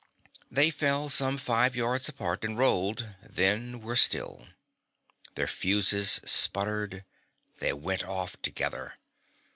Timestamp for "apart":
2.09-2.43